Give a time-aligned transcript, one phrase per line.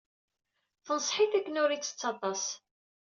[0.85, 2.43] Tenṣeḥ-it akken ur ittett aṭas.